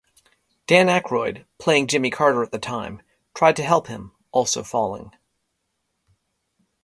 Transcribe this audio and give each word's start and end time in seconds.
Dan 0.65 0.87
Aykroyd, 0.89 1.45
playing 1.59 1.85
Jimmy 1.85 2.09
Carter 2.09 2.41
at 2.41 2.51
the 2.51 2.57
time, 2.57 3.03
tried 3.35 3.55
to 3.57 3.63
help 3.63 3.85
him, 3.85 4.13
also 4.31 4.63
falling. 4.63 5.11